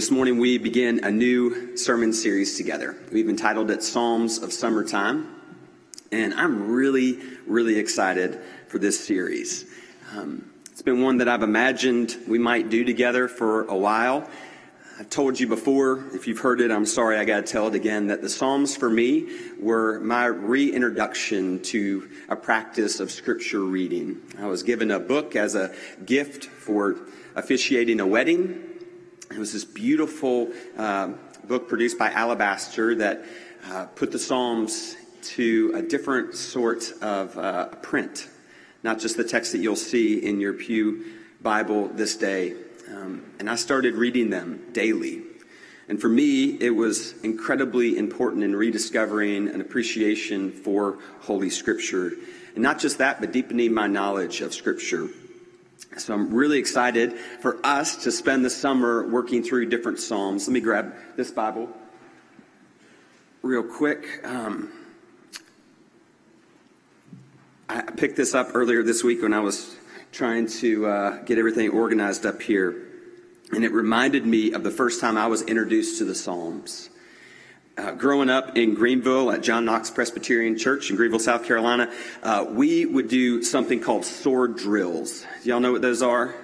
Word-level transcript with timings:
This 0.00 0.10
morning 0.10 0.38
we 0.38 0.56
begin 0.56 1.04
a 1.04 1.10
new 1.10 1.76
sermon 1.76 2.14
series 2.14 2.56
together. 2.56 2.96
We've 3.12 3.28
entitled 3.28 3.70
it 3.70 3.82
Psalms 3.82 4.38
of 4.38 4.50
Summertime. 4.50 5.28
And 6.10 6.32
I'm 6.32 6.70
really, 6.70 7.18
really 7.46 7.78
excited 7.78 8.40
for 8.68 8.78
this 8.78 8.98
series. 8.98 9.66
Um, 10.16 10.50
it's 10.72 10.80
been 10.80 11.02
one 11.02 11.18
that 11.18 11.28
I've 11.28 11.42
imagined 11.42 12.16
we 12.26 12.38
might 12.38 12.70
do 12.70 12.82
together 12.82 13.28
for 13.28 13.66
a 13.66 13.76
while. 13.76 14.26
I've 14.98 15.10
told 15.10 15.38
you 15.38 15.46
before, 15.46 16.02
if 16.14 16.26
you've 16.26 16.38
heard 16.38 16.62
it, 16.62 16.70
I'm 16.70 16.86
sorry, 16.86 17.18
I 17.18 17.26
got 17.26 17.44
to 17.44 17.52
tell 17.52 17.68
it 17.68 17.74
again, 17.74 18.06
that 18.06 18.22
the 18.22 18.30
Psalms 18.30 18.74
for 18.74 18.88
me 18.88 19.28
were 19.60 20.00
my 20.00 20.24
reintroduction 20.24 21.60
to 21.64 22.08
a 22.30 22.36
practice 22.36 23.00
of 23.00 23.10
scripture 23.10 23.60
reading. 23.60 24.22
I 24.38 24.46
was 24.46 24.62
given 24.62 24.92
a 24.92 24.98
book 24.98 25.36
as 25.36 25.54
a 25.54 25.74
gift 26.06 26.46
for 26.46 26.96
officiating 27.36 28.00
a 28.00 28.06
wedding 28.06 28.69
it 29.30 29.38
was 29.38 29.52
this 29.52 29.64
beautiful 29.64 30.48
uh, 30.76 31.12
book 31.44 31.68
produced 31.68 31.98
by 31.98 32.10
Alabaster 32.10 32.96
that 32.96 33.24
uh, 33.70 33.86
put 33.86 34.10
the 34.10 34.18
Psalms 34.18 34.96
to 35.22 35.72
a 35.76 35.82
different 35.82 36.34
sort 36.34 36.92
of 37.00 37.38
uh, 37.38 37.66
print, 37.76 38.28
not 38.82 38.98
just 38.98 39.16
the 39.16 39.22
text 39.22 39.52
that 39.52 39.58
you'll 39.58 39.76
see 39.76 40.18
in 40.18 40.40
your 40.40 40.52
Pew 40.52 41.04
Bible 41.40 41.88
this 41.88 42.16
day. 42.16 42.54
Um, 42.90 43.24
and 43.38 43.48
I 43.48 43.54
started 43.54 43.94
reading 43.94 44.30
them 44.30 44.62
daily. 44.72 45.22
And 45.88 46.00
for 46.00 46.08
me, 46.08 46.56
it 46.60 46.70
was 46.70 47.14
incredibly 47.22 47.98
important 47.98 48.42
in 48.42 48.56
rediscovering 48.56 49.48
an 49.48 49.60
appreciation 49.60 50.50
for 50.50 50.98
Holy 51.20 51.50
Scripture. 51.50 52.12
And 52.54 52.64
not 52.64 52.80
just 52.80 52.98
that, 52.98 53.20
but 53.20 53.30
deepening 53.30 53.72
my 53.72 53.86
knowledge 53.86 54.40
of 54.40 54.54
Scripture. 54.54 55.08
So 55.96 56.14
I'm 56.14 56.32
really 56.32 56.58
excited 56.58 57.14
for 57.40 57.64
us 57.64 58.04
to 58.04 58.12
spend 58.12 58.44
the 58.44 58.50
summer 58.50 59.06
working 59.08 59.42
through 59.42 59.66
different 59.66 59.98
Psalms. 59.98 60.46
Let 60.46 60.54
me 60.54 60.60
grab 60.60 60.94
this 61.16 61.30
Bible 61.30 61.68
real 63.42 63.62
quick. 63.62 64.20
Um, 64.24 64.72
I 67.68 67.82
picked 67.82 68.16
this 68.16 68.34
up 68.34 68.50
earlier 68.54 68.82
this 68.82 69.04
week 69.04 69.22
when 69.22 69.32
I 69.32 69.40
was 69.40 69.76
trying 70.12 70.48
to 70.48 70.86
uh, 70.86 71.22
get 71.22 71.38
everything 71.38 71.70
organized 71.70 72.26
up 72.26 72.42
here. 72.42 72.88
And 73.52 73.64
it 73.64 73.72
reminded 73.72 74.26
me 74.26 74.52
of 74.52 74.62
the 74.62 74.70
first 74.70 75.00
time 75.00 75.16
I 75.16 75.26
was 75.26 75.42
introduced 75.42 75.98
to 75.98 76.04
the 76.04 76.14
Psalms. 76.14 76.90
Uh, 77.80 77.92
growing 77.92 78.28
up 78.28 78.58
in 78.58 78.74
Greenville 78.74 79.30
at 79.30 79.42
John 79.42 79.64
Knox 79.64 79.88
Presbyterian 79.88 80.58
Church 80.58 80.90
in 80.90 80.96
Greenville, 80.96 81.18
South 81.18 81.46
Carolina, 81.46 81.90
uh, 82.22 82.44
we 82.46 82.84
would 82.84 83.08
do 83.08 83.42
something 83.42 83.80
called 83.80 84.04
sword 84.04 84.58
drills. 84.58 85.24
Y'all 85.44 85.60
know 85.60 85.72
what 85.72 85.80
those 85.80 86.02
are? 86.02 86.34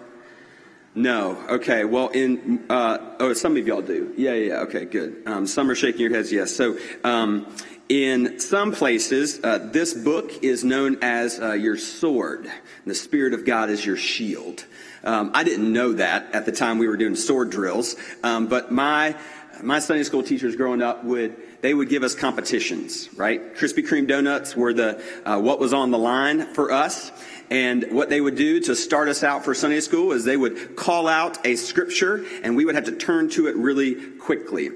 No. 0.95 1.37
Okay. 1.51 1.85
Well, 1.85 2.09
in 2.09 2.65
uh, 2.71 3.17
oh, 3.21 3.35
some 3.35 3.55
of 3.59 3.67
y'all 3.67 3.83
do. 3.83 4.15
Yeah, 4.17 4.33
yeah. 4.33 4.61
Okay, 4.61 4.87
good. 4.87 5.25
Um, 5.27 5.47
some 5.47 5.71
are 5.71 5.75
shaking 5.75 6.01
your 6.01 6.11
heads. 6.11 6.33
Yes. 6.33 6.57
So. 6.57 6.79
Um, 7.05 7.47
in 7.89 8.41
some 8.41 8.73
places, 8.73 9.39
uh, 9.45 9.59
this 9.59 9.95
book 9.95 10.43
is 10.43 10.65
known 10.65 10.99
as 11.03 11.39
uh, 11.41 11.53
your 11.53 11.77
sword. 11.77 12.51
The 12.85 12.97
Spirit 12.97 13.33
of 13.33 13.45
God 13.45 13.71
is 13.71 13.87
your 13.87 13.97
shield. 13.97 14.65
Um, 15.05 15.31
I 15.35 15.45
didn't 15.45 15.73
know 15.73 15.93
that 15.93 16.35
at 16.35 16.47
the 16.47 16.51
time 16.51 16.79
we 16.79 16.89
were 16.89 16.97
doing 16.97 17.15
sword 17.15 17.51
drills, 17.51 17.95
um, 18.25 18.49
but 18.49 18.73
my 18.73 19.15
my 19.63 19.79
Sunday 19.79 20.03
school 20.03 20.23
teachers 20.23 20.57
growing 20.57 20.83
up 20.83 21.05
would 21.05 21.37
they 21.63 21.75
would 21.75 21.89
give 21.89 22.03
us 22.03 22.15
competitions, 22.15 23.09
right? 23.17 23.55
Krispy 23.55 23.87
Kreme 23.87 24.07
donuts 24.07 24.55
were 24.55 24.73
the 24.73 25.03
uh, 25.25 25.41
what 25.41 25.59
was 25.59 25.73
on 25.73 25.91
the 25.91 25.99
line 25.99 26.55
for 26.55 26.73
us. 26.73 27.11
And 27.49 27.93
what 27.93 28.09
they 28.09 28.21
would 28.21 28.35
do 28.35 28.59
to 28.61 28.75
start 28.75 29.09
us 29.09 29.23
out 29.23 29.45
for 29.45 29.55
Sunday 29.55 29.81
school 29.81 30.11
is 30.11 30.25
they 30.25 30.37
would 30.37 30.75
call 30.75 31.07
out 31.07 31.47
a 31.47 31.55
scripture, 31.55 32.25
and 32.43 32.57
we 32.57 32.65
would 32.65 32.75
have 32.75 32.87
to 32.87 32.97
turn 32.97 33.31
to 33.31 33.47
it 33.47 33.55
really 33.55 33.95
quickly. 33.95 34.71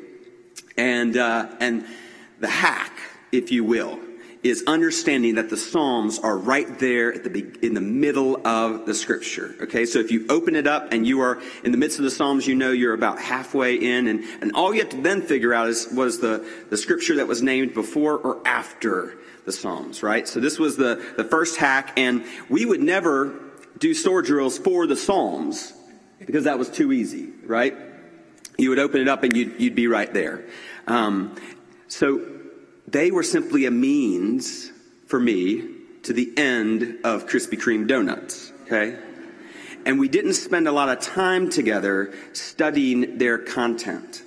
And 0.76 1.16
uh, 1.16 1.48
and 1.58 1.84
the 2.38 2.48
hack, 2.48 2.92
if 3.32 3.50
you 3.50 3.64
will, 3.64 3.98
is 4.42 4.64
understanding 4.66 5.34
that 5.34 5.50
the 5.50 5.56
Psalms 5.56 6.18
are 6.18 6.36
right 6.36 6.78
there 6.78 7.16
the 7.18 7.46
in 7.62 7.74
the 7.74 7.80
middle 7.80 8.46
of 8.46 8.86
the 8.86 8.94
Scripture. 8.94 9.54
Okay, 9.62 9.84
so 9.84 9.98
if 9.98 10.10
you 10.10 10.26
open 10.30 10.56
it 10.56 10.66
up 10.66 10.92
and 10.92 11.06
you 11.06 11.20
are 11.20 11.40
in 11.62 11.72
the 11.72 11.78
midst 11.78 11.98
of 11.98 12.04
the 12.04 12.10
Psalms, 12.10 12.46
you 12.46 12.54
know 12.54 12.70
you're 12.70 12.94
about 12.94 13.20
halfway 13.20 13.74
in, 13.74 14.06
and, 14.06 14.24
and 14.40 14.52
all 14.54 14.72
you 14.72 14.80
have 14.80 14.90
to 14.90 15.00
then 15.00 15.22
figure 15.22 15.52
out 15.52 15.68
is 15.68 15.88
was 15.92 16.20
the 16.20 16.46
the 16.70 16.76
Scripture 16.76 17.16
that 17.16 17.28
was 17.28 17.42
named 17.42 17.74
before 17.74 18.16
or 18.16 18.40
after 18.46 19.18
the 19.44 19.52
Psalms, 19.52 20.02
right? 20.02 20.26
So 20.26 20.40
this 20.40 20.58
was 20.58 20.76
the 20.76 21.04
the 21.16 21.24
first 21.24 21.56
hack, 21.56 21.92
and 21.98 22.24
we 22.48 22.64
would 22.64 22.80
never 22.80 23.38
do 23.78 23.94
sword 23.94 24.26
drills 24.26 24.58
for 24.58 24.86
the 24.86 24.96
Psalms 24.96 25.72
because 26.18 26.44
that 26.44 26.58
was 26.58 26.70
too 26.70 26.92
easy, 26.92 27.30
right? 27.44 27.76
You 28.58 28.70
would 28.70 28.78
open 28.78 29.00
it 29.00 29.08
up 29.08 29.22
and 29.22 29.34
you'd, 29.34 29.58
you'd 29.58 29.74
be 29.74 29.86
right 29.86 30.12
there. 30.12 30.44
Um, 30.86 31.34
so 31.88 32.39
they 32.90 33.10
were 33.10 33.22
simply 33.22 33.66
a 33.66 33.70
means 33.70 34.70
for 35.06 35.20
me 35.20 35.68
to 36.02 36.12
the 36.12 36.32
end 36.36 36.98
of 37.04 37.26
Krispy 37.26 37.58
Kreme 37.58 37.86
donuts, 37.86 38.52
okay? 38.62 38.98
And 39.84 39.98
we 39.98 40.08
didn't 40.08 40.34
spend 40.34 40.68
a 40.68 40.72
lot 40.72 40.88
of 40.88 41.00
time 41.00 41.50
together 41.50 42.12
studying 42.32 43.18
their 43.18 43.38
content. 43.38 44.22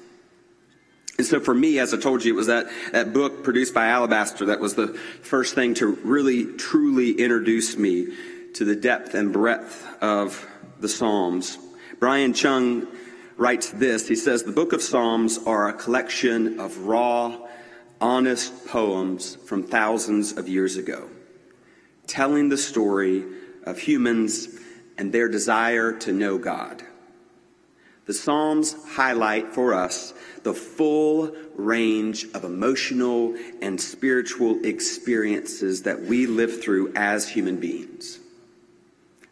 And 1.18 1.28
so 1.28 1.40
for 1.40 1.54
me, 1.54 1.78
as 1.78 1.94
I 1.94 1.98
told 1.98 2.24
you, 2.26 2.34
it 2.34 2.36
was 2.36 2.48
that, 2.48 2.68
that 2.92 3.14
book 3.14 3.44
produced 3.44 3.74
by 3.74 3.88
Alabaster 3.88 4.48
that 4.48 4.60
was 4.60 4.74
the 4.74 4.88
first 5.22 5.54
thing 5.54 5.76
to 5.76 5.88
really, 6.04 6.46
truly 6.58 7.12
introduce 7.12 7.78
me 7.78 8.08
to 8.56 8.66
the 8.66 8.76
depth 8.76 9.14
and 9.14 9.32
breadth 9.32 9.86
of 10.02 10.48
the 10.80 10.90
Psalms. 10.90 11.58
Brian 12.00 12.34
Chung 12.34 12.88
writes 13.38 13.70
this. 13.70 14.08
He 14.08 14.16
says, 14.16 14.44
The 14.44 14.52
book 14.52 14.74
of 14.74 14.82
Psalms 14.82 15.40
are 15.46 15.70
a 15.70 15.74
collection 15.74 16.60
of 16.60 16.80
raw, 16.80 17.38
honest 18.04 18.68
poems 18.68 19.38
from 19.46 19.64
thousands 19.64 20.34
of 20.34 20.50
years 20.50 20.76
ago, 20.76 21.10
telling 22.06 22.50
the 22.50 22.58
story 22.58 23.24
of 23.64 23.80
humans 23.80 24.60
and 24.98 25.14
their 25.14 25.30
desire 25.30 25.94
to 25.94 26.12
know 26.12 26.38
God. 26.38 26.84
The 28.06 28.14
Psalms 28.14 28.76
highlight 28.90 29.54
for 29.54 29.74
us 29.74 30.14
the 30.44 30.54
full 30.54 31.34
range 31.56 32.26
of 32.34 32.44
emotional 32.44 33.38
and 33.62 33.80
spiritual 33.80 34.66
experiences 34.66 35.84
that 35.84 36.02
we 36.02 36.28
live 36.28 36.62
through 36.62 36.92
as 36.98 37.30
human 37.30 37.56
beings. 37.56 38.20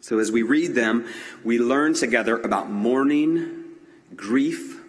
So, 0.00 0.18
as 0.18 0.32
we 0.32 0.40
read 0.40 0.74
them, 0.74 1.06
we 1.44 1.58
learn 1.58 1.92
together 1.92 2.38
about 2.38 2.70
mourning, 2.70 3.64
grief, 4.16 4.80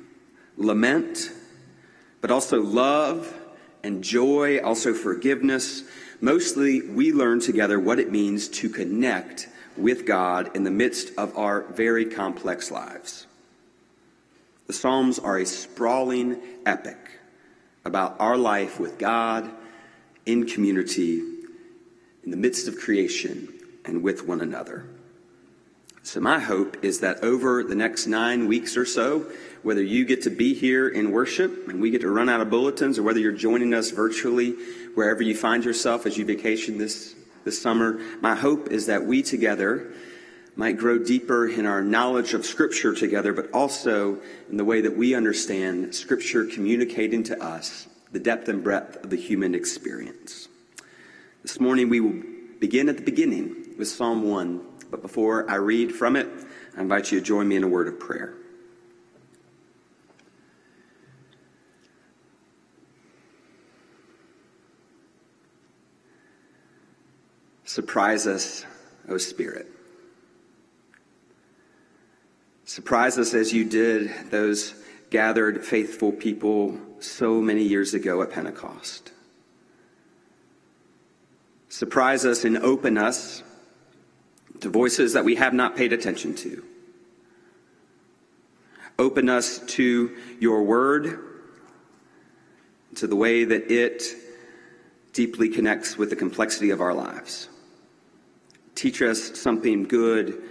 lament, 0.56 1.30
but 2.22 2.32
also 2.32 2.62
love 2.62 3.42
and 3.84 4.04
joy, 4.04 4.60
also 4.62 4.94
forgiveness. 4.94 5.84
Mostly, 6.22 6.82
we 6.82 7.12
learn 7.12 7.40
together 7.40 7.80
what 7.80 8.00
it 8.00 8.12
means 8.12 8.48
to 8.50 8.70
connect 8.70 9.50
with 9.76 10.06
God 10.06 10.56
in 10.56 10.64
the 10.64 10.72
midst 10.72 11.12
of 11.18 11.38
our 11.38 11.64
very 11.64 12.06
complex 12.06 12.72
lives. 12.72 13.28
The 14.68 14.74
Psalms 14.74 15.20
are 15.20 15.38
a 15.38 15.46
sprawling 15.46 16.40
epic 16.66 17.20
about 17.84 18.16
our 18.20 18.38
life 18.38 18.80
with 18.80 18.98
God, 18.98 19.50
in 20.26 20.46
community, 20.46 21.20
in 22.24 22.32
the 22.32 22.38
midst 22.38 22.70
of 22.70 22.80
creation, 22.80 23.50
and 23.84 24.02
with 24.02 24.26
one 24.26 24.40
another. 24.40 24.86
So, 26.06 26.20
my 26.20 26.38
hope 26.38 26.84
is 26.84 27.00
that 27.00 27.24
over 27.24 27.64
the 27.64 27.76
next 27.76 28.08
nine 28.08 28.48
weeks 28.48 28.76
or 28.76 28.84
so, 28.84 29.32
whether 29.62 29.82
you 29.82 30.04
get 30.04 30.24
to 30.24 30.30
be 30.30 30.54
here 30.54 30.90
in 30.90 31.12
worship 31.12 31.70
and 31.70 31.82
we 31.82 31.92
get 31.92 32.02
to 32.02 32.10
run 32.10 32.28
out 32.28 32.42
of 32.42 32.50
bulletins, 32.50 33.00
or 33.00 33.04
whether 33.04 33.20
you're 33.20 33.32
joining 33.32 33.74
us 33.74 33.92
virtually, 33.92 34.52
wherever 34.96 35.24
you 35.24 35.34
find 35.34 35.64
yourself 35.64 36.06
as 36.06 36.18
you 36.18 36.26
vacation 36.26 36.78
this, 36.78 37.16
this 37.46 37.60
summer, 37.60 38.02
my 38.20 38.36
hope 38.36 38.68
is 38.68 38.88
that 38.88 39.06
we 39.06 39.24
together 39.24 39.94
might 40.58 40.78
grow 40.78 41.00
deeper 41.00 41.48
in 41.48 41.66
our 41.66 41.82
knowledge 41.82 42.34
of 42.34 42.46
Scripture 42.46 42.94
together, 42.94 43.32
but 43.32 43.50
also 43.52 44.20
in 44.50 44.58
the 44.58 44.66
way 44.66 44.82
that 44.82 44.98
we 44.98 45.16
understand 45.16 45.96
Scripture 45.96 46.46
communicating 46.46 47.24
to 47.24 47.42
us 47.42 47.88
the 48.12 48.20
depth 48.20 48.50
and 48.50 48.62
breadth 48.62 49.02
of 49.06 49.10
the 49.10 49.16
human 49.16 49.56
experience. 49.56 50.50
This 51.44 51.62
morning 51.62 51.88
we 51.88 52.02
will 52.02 52.22
begin 52.60 52.90
at 52.90 52.98
the 52.98 53.04
beginning 53.04 53.76
with 53.78 53.88
Psalm 53.88 54.30
1, 54.30 54.73
but 54.94 55.02
before 55.02 55.50
I 55.50 55.56
read 55.56 55.92
from 55.92 56.16
it, 56.16 56.30
I 56.78 56.82
invite 56.82 57.12
you 57.12 57.20
to 57.20 57.26
join 57.26 57.48
me 57.48 57.56
in 57.56 57.64
a 57.64 57.68
word 57.68 57.88
of 57.88 58.00
prayer. 58.00 58.36
Surprise 67.66 68.28
us, 68.28 68.66
O 69.10 69.18
Spirit. 69.18 69.66
Surprise 72.66 73.18
us 73.18 73.34
as 73.34 73.52
you 73.52 73.66
did 73.66 74.12
those 74.30 74.76
gathered 75.10 75.66
faithful 75.66 76.12
people 76.12 76.78
so 77.00 77.42
many 77.42 77.64
years 77.64 77.96
ago 77.96 78.22
at 78.22 78.30
Pentecost. 78.30 79.12
Surprise 81.68 82.28
us 82.28 82.46
and 82.46 82.60
open 82.60 83.00
us 83.00 83.42
to 84.64 84.70
voices 84.70 85.14
that 85.14 85.26
we 85.26 85.36
have 85.36 85.54
not 85.54 85.76
paid 85.76 85.94
attention 85.94 86.34
to. 86.36 86.64
Open 88.98 89.30
us 89.30 89.60
to 89.60 90.16
your 90.40 90.64
word, 90.64 91.20
to 92.96 93.08
the 93.08 93.16
way 93.16 93.44
that 93.44 93.70
it 93.70 94.04
deeply 95.12 95.50
connects 95.50 95.98
with 95.98 96.10
the 96.10 96.16
complexity 96.16 96.70
of 96.70 96.80
our 96.80 96.94
lives. 96.94 97.50
Teach 98.76 99.02
us 99.02 99.40
something 99.40 99.84
good 99.84 100.42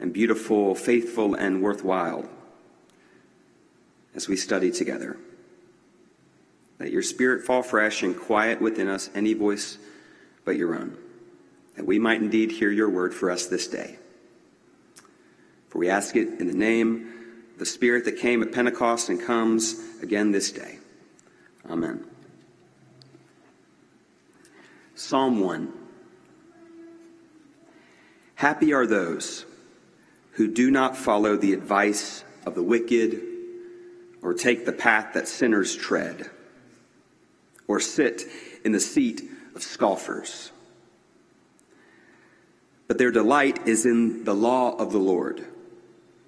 and 0.00 0.12
beautiful, 0.12 0.74
faithful, 0.74 1.34
and 1.34 1.62
worthwhile 1.62 2.28
as 4.14 4.26
we 4.26 4.36
study 4.36 4.70
together. 4.70 5.18
Let 6.78 6.90
your 6.90 7.02
spirit 7.02 7.44
fall 7.44 7.62
fresh 7.62 8.02
and 8.02 8.18
quiet 8.18 8.60
within 8.60 8.88
us 8.88 9.10
any 9.14 9.34
voice 9.34 9.76
but 10.46 10.56
your 10.56 10.74
own, 10.74 10.96
that 11.80 11.86
we 11.86 11.98
might 11.98 12.20
indeed 12.20 12.52
hear 12.52 12.70
your 12.70 12.90
word 12.90 13.14
for 13.14 13.30
us 13.30 13.46
this 13.46 13.66
day. 13.66 13.96
For 15.70 15.78
we 15.78 15.88
ask 15.88 16.14
it 16.14 16.38
in 16.38 16.46
the 16.46 16.52
name 16.52 17.10
of 17.54 17.58
the 17.58 17.64
Spirit 17.64 18.04
that 18.04 18.18
came 18.18 18.42
at 18.42 18.52
Pentecost 18.52 19.08
and 19.08 19.18
comes 19.18 19.80
again 20.02 20.30
this 20.30 20.52
day. 20.52 20.78
Amen. 21.70 22.04
Psalm 24.94 25.40
1. 25.40 25.72
Happy 28.34 28.74
are 28.74 28.86
those 28.86 29.46
who 30.32 30.52
do 30.52 30.70
not 30.70 30.98
follow 30.98 31.34
the 31.38 31.54
advice 31.54 32.24
of 32.44 32.54
the 32.54 32.62
wicked 32.62 33.22
or 34.20 34.34
take 34.34 34.66
the 34.66 34.72
path 34.72 35.14
that 35.14 35.26
sinners 35.26 35.74
tread 35.74 36.28
or 37.66 37.80
sit 37.80 38.24
in 38.66 38.72
the 38.72 38.80
seat 38.80 39.22
of 39.54 39.62
scoffers. 39.62 40.52
But 42.90 42.98
their 42.98 43.12
delight 43.12 43.68
is 43.68 43.86
in 43.86 44.24
the 44.24 44.34
law 44.34 44.74
of 44.74 44.90
the 44.90 44.98
Lord, 44.98 45.46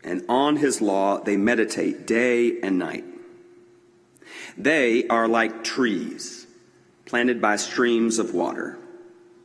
and 0.05 0.25
on 0.29 0.55
his 0.55 0.81
law 0.81 1.19
they 1.19 1.37
meditate 1.37 2.07
day 2.07 2.61
and 2.61 2.79
night. 2.79 3.05
They 4.57 5.09
are 5.09 5.27
like 5.27 5.65
trees 5.65 6.47
planted 7.05 7.43
by 7.43 7.57
streams 7.57 8.21
of 8.21 8.33
water, 8.33 8.79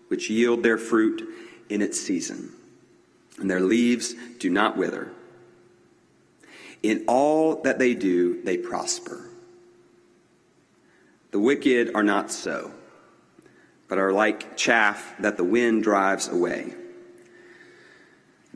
which 0.09 0.29
yield 0.29 0.61
their 0.61 0.77
fruit 0.77 1.27
in 1.69 1.81
its 1.81 1.99
season, 1.99 2.51
and 3.39 3.49
their 3.49 3.61
leaves 3.61 4.13
do 4.37 4.51
not 4.51 4.77
wither. 4.77 5.11
In 6.83 7.03
all 7.07 7.63
that 7.63 7.79
they 7.79 7.95
do, 7.95 8.43
they 8.43 8.59
prosper. 8.59 9.27
The 11.31 11.39
wicked 11.39 11.95
are 11.95 12.03
not 12.03 12.29
so, 12.29 12.73
but 13.87 13.97
are 13.97 14.13
like 14.13 14.55
chaff 14.55 15.15
that 15.17 15.37
the 15.37 15.43
wind 15.43 15.81
drives 15.81 16.27
away. 16.27 16.75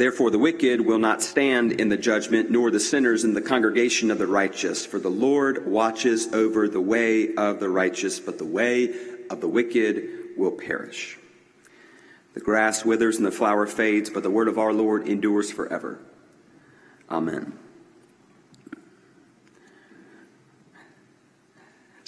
Therefore, 0.02 0.32
the 0.32 0.40
wicked 0.40 0.82
will 0.82 0.98
not 0.98 1.22
stand 1.22 1.74
in 1.74 1.90
the 1.90 1.96
judgment, 1.96 2.50
nor 2.50 2.72
the 2.72 2.80
sinners 2.80 3.24
in 3.24 3.36
the 3.36 3.42
congregation 3.42 4.10
of 4.10 4.18
the 4.18 4.26
righteous. 4.26 4.84
For 4.84 4.98
the 4.98 5.12
Lord 5.12 5.68
watches 5.68 6.34
over 6.34 6.68
the 6.68 6.82
way 6.82 7.36
of 7.36 7.60
the 7.60 7.70
righteous, 7.70 8.20
but 8.20 8.40
the 8.40 8.44
way 8.44 8.96
of 9.30 9.42
the 9.42 9.48
wicked 9.48 10.30
will 10.36 10.54
perish. 10.54 11.20
The 12.34 12.40
grass 12.40 12.84
withers 12.84 13.18
and 13.18 13.28
the 13.28 13.32
flower 13.32 13.68
fades, 13.68 14.10
but 14.10 14.24
the 14.24 14.32
word 14.32 14.48
of 14.48 14.58
our 14.58 14.74
Lord 14.74 15.08
endures 15.08 15.52
forever. 15.52 16.00
Amen. 17.08 17.60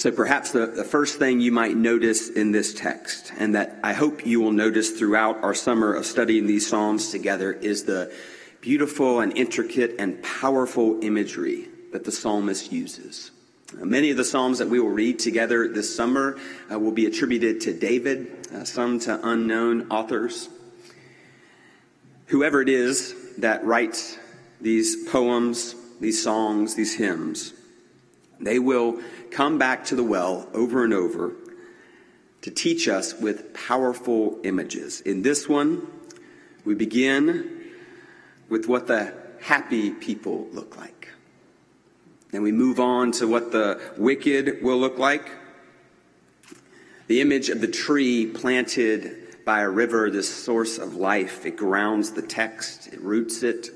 So 0.03 0.11
perhaps 0.11 0.51
the, 0.51 0.65
the 0.65 0.83
first 0.83 1.17
thing 1.17 1.39
you 1.39 1.53
might 1.53 1.77
notice 1.77 2.27
in 2.27 2.51
this 2.51 2.73
text, 2.73 3.31
and 3.37 3.55
that 3.55 3.79
I 3.85 3.93
hope 3.93 4.25
you 4.25 4.41
will 4.41 4.51
notice 4.51 4.89
throughout 4.89 5.41
our 5.41 5.53
summer 5.53 5.93
of 5.93 6.05
studying 6.05 6.45
these 6.45 6.67
Psalms 6.67 7.09
together, 7.09 7.53
is 7.53 7.85
the 7.85 8.13
beautiful 8.59 9.21
and 9.21 9.37
intricate 9.37 9.95
and 9.99 10.21
powerful 10.21 11.01
imagery 11.01 11.69
that 11.93 12.03
the 12.03 12.11
psalmist 12.11 12.69
uses. 12.69 13.31
Many 13.75 14.11
of 14.11 14.17
the 14.17 14.25
Psalms 14.25 14.59
that 14.59 14.67
we 14.67 14.77
will 14.77 14.89
read 14.89 15.19
together 15.19 15.69
this 15.69 15.95
summer 15.95 16.37
uh, 16.69 16.77
will 16.77 16.91
be 16.91 17.05
attributed 17.05 17.61
to 17.61 17.73
David, 17.73 18.49
uh, 18.53 18.65
some 18.65 18.99
to 18.99 19.25
unknown 19.25 19.89
authors. 19.89 20.49
Whoever 22.25 22.61
it 22.61 22.67
is 22.67 23.15
that 23.37 23.63
writes 23.63 24.17
these 24.59 25.07
poems, 25.07 25.75
these 26.01 26.21
songs, 26.21 26.75
these 26.75 26.93
hymns, 26.93 27.53
they 28.45 28.59
will 28.59 28.99
come 29.31 29.57
back 29.57 29.85
to 29.85 29.95
the 29.95 30.03
well 30.03 30.47
over 30.53 30.83
and 30.83 30.93
over 30.93 31.33
to 32.41 32.51
teach 32.51 32.87
us 32.87 33.13
with 33.13 33.53
powerful 33.53 34.39
images. 34.43 35.01
In 35.01 35.21
this 35.21 35.47
one, 35.47 35.87
we 36.65 36.75
begin 36.75 37.61
with 38.49 38.67
what 38.67 38.87
the 38.87 39.13
happy 39.41 39.91
people 39.91 40.47
look 40.51 40.77
like. 40.77 41.09
Then 42.31 42.41
we 42.41 42.51
move 42.51 42.79
on 42.79 43.11
to 43.13 43.27
what 43.27 43.51
the 43.51 43.79
wicked 43.97 44.63
will 44.63 44.77
look 44.77 44.97
like. 44.97 45.29
The 47.07 47.21
image 47.21 47.49
of 47.49 47.61
the 47.61 47.67
tree 47.67 48.25
planted 48.25 49.45
by 49.45 49.61
a 49.61 49.69
river, 49.69 50.09
this 50.09 50.33
source 50.33 50.77
of 50.77 50.95
life, 50.95 51.45
it 51.45 51.57
grounds 51.57 52.11
the 52.11 52.21
text, 52.21 52.87
it 52.87 53.01
roots 53.01 53.43
it 53.43 53.69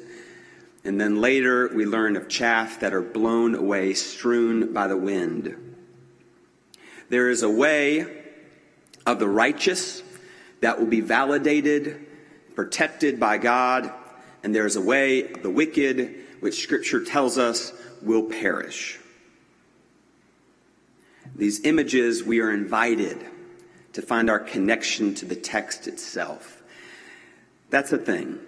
and 0.88 1.00
then 1.00 1.20
later 1.20 1.70
we 1.76 1.86
learn 1.86 2.16
of 2.16 2.30
chaff 2.30 2.80
that 2.80 2.94
are 2.94 3.02
blown 3.02 3.56
away, 3.56 3.94
strewn 3.94 4.74
by 4.74 4.88
the 4.88 4.96
wind. 4.96 5.76
There 7.10 7.30
is 7.30 7.44
a 7.44 7.50
way 7.50 8.24
of 9.06 9.20
the 9.20 9.28
righteous 9.28 10.02
that 10.62 10.80
will 10.80 10.88
be 10.88 11.02
validated, 11.02 12.08
protected 12.56 13.20
by 13.20 13.38
God, 13.38 13.92
and 14.44 14.56
there 14.56 14.66
is 14.66 14.78
a 14.78 14.82
way 14.82 15.30
of 15.30 15.44
the 15.44 15.50
wicked 15.50 16.16
which 16.40 16.64
Scripture 16.64 17.04
tells 17.04 17.38
us 17.38 17.74
will 18.02 18.24
perish. 18.24 18.98
These 21.36 21.66
images, 21.66 22.24
we 22.24 22.40
are 22.40 22.52
invited 22.52 23.26
to 23.92 24.02
find 24.02 24.30
our 24.30 24.40
connection 24.40 25.14
to 25.16 25.26
the 25.26 25.36
text 25.36 25.88
itself. 25.88 26.64
That's 27.70 27.90
the 27.90 27.98
thing. 27.98 28.40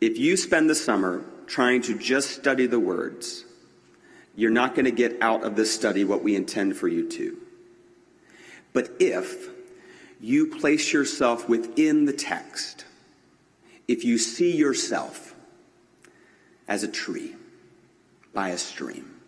If 0.00 0.18
you 0.18 0.36
spend 0.36 0.68
the 0.68 0.74
summer 0.74 1.24
trying 1.46 1.82
to 1.82 1.98
just 1.98 2.30
study 2.30 2.66
the 2.66 2.80
words, 2.80 3.44
you're 4.34 4.50
not 4.50 4.74
going 4.74 4.84
to 4.84 4.90
get 4.90 5.16
out 5.22 5.44
of 5.44 5.56
this 5.56 5.74
study 5.74 6.04
what 6.04 6.22
we 6.22 6.36
intend 6.36 6.76
for 6.76 6.88
you 6.88 7.08
to. 7.08 7.38
But 8.74 8.90
if 9.00 9.48
you 10.20 10.48
place 10.48 10.92
yourself 10.92 11.48
within 11.48 12.04
the 12.04 12.12
text, 12.12 12.84
if 13.88 14.04
you 14.04 14.18
see 14.18 14.54
yourself 14.54 15.34
as 16.68 16.82
a 16.82 16.88
tree 16.88 17.34
by 18.34 18.50
a 18.50 18.58
stream 18.58 19.18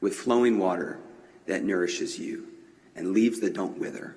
with 0.00 0.16
flowing 0.16 0.58
water 0.58 0.98
that 1.46 1.62
nourishes 1.62 2.18
you 2.18 2.48
and 2.96 3.12
leaves 3.12 3.40
that 3.40 3.54
don't 3.54 3.78
wither, 3.78 4.16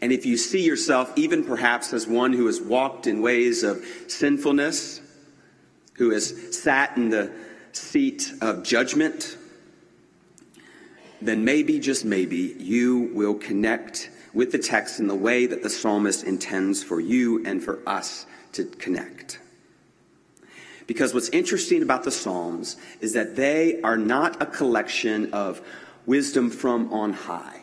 and 0.00 0.12
if 0.12 0.26
you 0.26 0.36
see 0.36 0.62
yourself, 0.62 1.12
even 1.16 1.44
perhaps 1.44 1.92
as 1.92 2.06
one 2.06 2.32
who 2.32 2.46
has 2.46 2.60
walked 2.60 3.06
in 3.06 3.22
ways 3.22 3.62
of 3.62 3.84
sinfulness, 4.08 5.00
who 5.94 6.10
has 6.10 6.56
sat 6.62 6.96
in 6.96 7.08
the 7.08 7.32
seat 7.72 8.32
of 8.40 8.62
judgment, 8.62 9.36
then 11.22 11.44
maybe, 11.44 11.78
just 11.78 12.04
maybe, 12.04 12.56
you 12.58 13.10
will 13.14 13.34
connect 13.34 14.10
with 14.34 14.52
the 14.52 14.58
text 14.58 15.00
in 15.00 15.06
the 15.06 15.14
way 15.14 15.46
that 15.46 15.62
the 15.62 15.70
psalmist 15.70 16.24
intends 16.24 16.82
for 16.82 17.00
you 17.00 17.44
and 17.46 17.62
for 17.62 17.80
us 17.88 18.26
to 18.52 18.64
connect. 18.64 19.40
Because 20.86 21.12
what's 21.12 21.28
interesting 21.30 21.82
about 21.82 22.04
the 22.04 22.12
Psalms 22.12 22.76
is 23.00 23.12
that 23.14 23.36
they 23.36 23.80
are 23.82 23.96
not 23.96 24.40
a 24.40 24.46
collection 24.46 25.32
of 25.32 25.60
wisdom 26.06 26.50
from 26.50 26.92
on 26.92 27.12
high. 27.12 27.62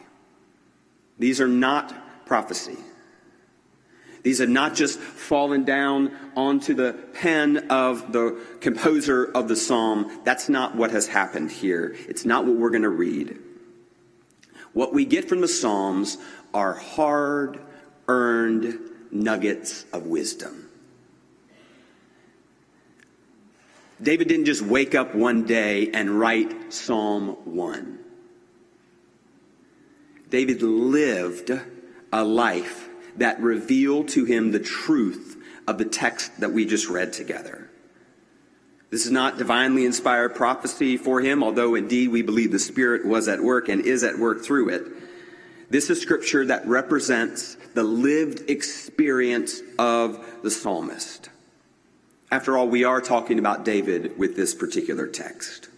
These 1.19 1.39
are 1.39 1.47
not 1.47 1.93
prophecy. 2.25 2.77
These 4.23 4.39
have 4.39 4.49
not 4.49 4.73
just 4.73 4.99
fallen 4.99 5.65
down 5.65 6.15
onto 6.35 6.73
the 6.73 6.93
pen 7.13 7.69
of 7.69 8.13
the 8.13 8.39
composer 8.61 9.25
of 9.25 9.49
the 9.49 9.55
psalm. 9.55 10.21
That's 10.23 10.47
not 10.47 10.75
what 10.75 10.91
has 10.91 11.07
happened 11.07 11.51
here. 11.51 11.95
It's 12.07 12.23
not 12.23 12.45
what 12.45 12.55
we're 12.55 12.69
going 12.69 12.83
to 12.83 12.89
read. 12.89 13.37
What 14.73 14.93
we 14.93 15.05
get 15.05 15.29
from 15.29 15.41
the 15.41 15.47
Psalms 15.47 16.17
are 16.53 16.73
hard 16.73 17.59
earned 18.07 18.79
nuggets 19.11 19.85
of 19.93 20.07
wisdom. 20.07 20.69
David 24.01 24.27
didn't 24.27 24.45
just 24.45 24.63
wake 24.63 24.95
up 24.95 25.15
one 25.15 25.45
day 25.45 25.89
and 25.91 26.19
write 26.19 26.73
Psalm 26.73 27.37
1. 27.45 27.99
David 30.29 30.61
lived 30.63 31.51
a 32.13 32.23
life 32.23 32.87
that 33.17 33.41
revealed 33.41 34.07
to 34.07 34.23
him 34.23 34.51
the 34.51 34.59
truth 34.59 35.35
of 35.67 35.79
the 35.79 35.85
text 35.85 36.39
that 36.39 36.53
we 36.53 36.63
just 36.63 36.87
read 36.87 37.11
together. 37.11 37.69
This 38.91 39.07
is 39.07 39.11
not 39.11 39.39
divinely 39.39 39.85
inspired 39.85 40.35
prophecy 40.35 40.95
for 40.97 41.19
him, 41.19 41.43
although 41.43 41.73
indeed 41.73 42.09
we 42.09 42.21
believe 42.21 42.51
the 42.51 42.59
Spirit 42.59 43.03
was 43.05 43.27
at 43.27 43.41
work 43.41 43.67
and 43.67 43.81
is 43.81 44.03
at 44.03 44.19
work 44.19 44.43
through 44.43 44.69
it. 44.69 44.83
This 45.71 45.89
is 45.89 45.99
scripture 45.99 46.45
that 46.45 46.67
represents 46.67 47.57
the 47.73 47.83
lived 47.83 48.47
experience 48.47 49.61
of 49.79 50.23
the 50.43 50.51
psalmist. 50.51 51.31
After 52.31 52.55
all, 52.55 52.67
we 52.67 52.83
are 52.83 53.01
talking 53.01 53.39
about 53.39 53.65
David 53.65 54.19
with 54.19 54.35
this 54.35 54.53
particular 54.53 55.07
text. 55.07 55.69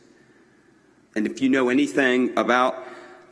And 1.15 1.25
if 1.25 1.41
you 1.41 1.47
know 1.47 1.69
anything 1.69 2.37
about 2.37 2.85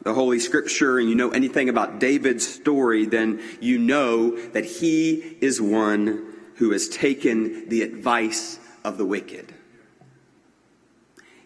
the 0.03 0.13
Holy 0.13 0.39
Scripture 0.39 0.99
and 0.99 1.09
you 1.09 1.15
know 1.15 1.31
anything 1.31 1.69
about 1.69 1.99
David's 1.99 2.47
story, 2.47 3.05
then 3.05 3.41
you 3.61 3.79
know 3.79 4.37
that 4.49 4.65
he 4.65 5.37
is 5.41 5.61
one 5.61 6.33
who 6.55 6.71
has 6.71 6.89
taken 6.89 7.69
the 7.69 7.81
advice 7.81 8.59
of 8.83 8.97
the 8.97 9.05
wicked. 9.05 9.53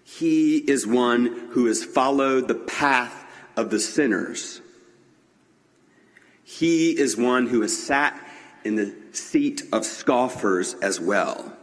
He 0.04 0.58
is 0.58 0.88
one 0.88 1.50
who 1.52 1.68
has 1.68 1.84
followed 1.84 2.48
the 2.48 2.56
path 2.56 3.26
of 3.56 3.70
the 3.70 3.80
sinners. 3.80 4.62
He 6.44 6.98
is 6.98 7.18
one 7.18 7.48
who 7.48 7.62
has 7.62 7.78
sat 7.78 8.20
in 8.64 8.76
the 8.76 8.96
seat 9.12 9.64
of 9.72 9.86
scoffers 9.86 10.74
as 10.76 11.00
well. 11.00 11.54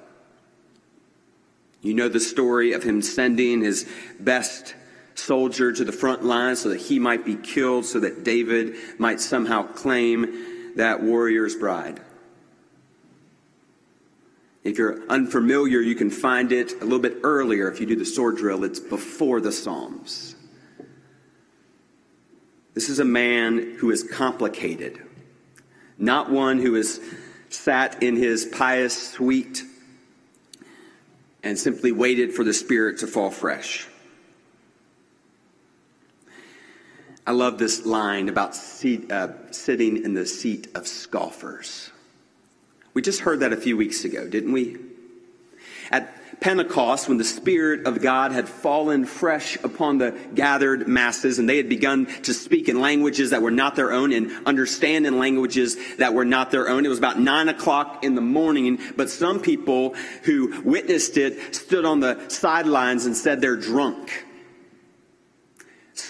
You 1.81 1.95
know 1.95 2.09
the 2.09 2.21
story 2.21 2.73
of 2.73 2.83
him 2.83 3.03
sending 3.03 3.63
his 3.63 3.89
best 4.21 4.75
soldier 5.14 5.73
to 5.73 5.85
the 5.85 5.92
front 5.92 6.25
line 6.25 6.56
so 6.56 6.71
that 6.71 6.80
he 6.80 6.99
might 6.99 7.25
be 7.25 7.37
killed, 7.37 7.85
so 7.87 8.00
that 8.00 8.25
David 8.25 8.76
might 8.99 9.21
somehow 9.21 9.62
claim 9.62 10.75
that 10.76 11.02
warrior's 11.02 11.54
bride. 11.54 12.00
If 14.64 14.78
you're 14.78 15.02
unfamiliar, 15.09 15.80
you 15.80 15.94
can 15.94 16.11
find 16.11 16.50
it 16.50 16.73
a 16.73 16.85
little 16.85 16.99
bit 16.99 17.18
earlier 17.23 17.71
if 17.71 17.80
you 17.80 17.87
do 17.87 17.97
the 17.97 18.06
sword 18.06 18.38
drill. 18.38 18.64
It's 18.64 18.80
before 18.80 19.40
the 19.40 19.52
Psalms. 19.52 20.35
This 22.73 22.88
is 22.88 22.99
a 22.99 23.04
man 23.04 23.76
who 23.78 23.90
is 23.90 24.02
complicated, 24.02 25.00
not 25.99 26.30
one 26.30 26.59
who 26.59 26.75
has 26.75 26.99
sat 27.50 28.02
in 28.02 28.16
his 28.16 28.47
pious 28.47 29.12
suite 29.12 29.62
and 31.44 31.59
simply 31.59 31.92
waited 31.92 32.33
for 32.33 32.42
the 32.42 32.54
Spirit 32.54 32.99
to 32.99 33.06
fall 33.06 33.30
fresh. 33.30 33.87
I 37.26 37.33
love 37.33 37.57
this 37.57 37.87
line 37.87 38.28
about 38.28 38.54
seat, 38.54 39.11
uh, 39.11 39.28
sitting 39.50 40.04
in 40.04 40.12
the 40.12 40.26
seat 40.26 40.69
of 40.75 40.87
scoffers. 40.87 41.90
We 42.93 43.00
just 43.00 43.21
heard 43.21 43.40
that 43.40 43.52
a 43.52 43.57
few 43.57 43.76
weeks 43.78 44.04
ago, 44.04 44.28
didn't 44.28 44.52
we? 44.52 44.76
At 45.90 46.40
Pentecost, 46.40 47.09
when 47.09 47.16
the 47.16 47.25
Spirit 47.25 47.87
of 47.87 48.02
God 48.02 48.33
had 48.33 48.47
fallen 48.47 49.07
fresh 49.07 49.57
upon 49.64 49.97
the 49.97 50.11
gathered 50.35 50.87
masses 50.87 51.38
and 51.38 51.49
they 51.49 51.57
had 51.57 51.69
begun 51.71 52.07
to 52.23 52.35
speak 52.35 52.69
in 52.69 52.81
languages 52.81 53.31
that 53.31 53.40
were 53.40 53.50
not 53.50 53.75
their 53.75 53.93
own 53.93 54.12
and 54.12 54.31
understand 54.47 55.07
in 55.07 55.19
languages 55.19 55.78
that 55.97 56.12
were 56.12 56.25
not 56.26 56.50
their 56.50 56.69
own. 56.69 56.85
It 56.85 56.90
was 56.90 56.99
about 56.99 57.19
nine 57.19 57.49
o'clock 57.49 58.04
in 58.04 58.14
the 58.14 58.21
morning, 58.21 58.78
but 58.97 59.09
some 59.09 59.40
people 59.40 59.95
who 60.25 60.61
witnessed 60.62 61.16
it 61.16 61.54
stood 61.54 61.87
on 61.87 62.00
the 62.00 62.28
sidelines 62.28 63.07
and 63.07 63.16
said 63.16 63.40
they're 63.40 63.57
drunk 63.57 64.26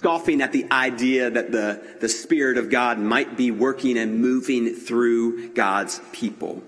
scoffing 0.04 0.42
at 0.42 0.52
the 0.52 0.70
idea 0.70 1.30
that 1.30 1.50
the, 1.50 1.82
the 2.02 2.11
Spirit 2.11 2.58
of 2.58 2.68
God 2.68 2.99
might 2.99 3.38
be 3.38 3.50
working 3.50 3.96
and 3.96 4.20
moving 4.20 4.75
through 4.75 5.54
God's 5.54 5.99
people. 6.12 6.62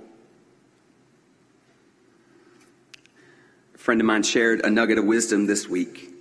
A 3.75 3.79
friend 3.79 4.01
of 4.01 4.07
mine 4.07 4.23
shared 4.23 4.65
a 4.65 4.71
nugget 4.71 4.97
of 4.97 5.05
wisdom 5.05 5.45
this 5.45 5.69
week. 5.69 6.15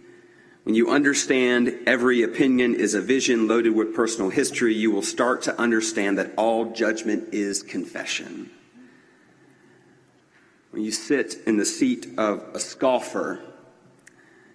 When 0.64 0.76
you 0.76 0.90
understand 0.90 1.74
every 1.88 2.22
opinion 2.22 2.76
is 2.76 2.96
a 2.96 3.02
vision 3.02 3.48
loaded 3.48 3.74
with 3.74 3.96
personal 3.96 4.30
history, 4.30 4.76
you 4.76 4.92
will 4.92 5.02
start 5.02 5.44
to 5.44 5.58
understand 5.58 6.18
that 6.18 6.34
all 6.36 6.74
judgment 6.74 7.34
is 7.34 7.64
confession. 7.64 8.50
When 10.72 10.84
you 10.84 10.92
sit 10.92 11.38
in 11.48 11.56
the 11.56 11.66
seat 11.66 12.08
of 12.18 12.44
a 12.54 12.60
scoffer, 12.60 13.40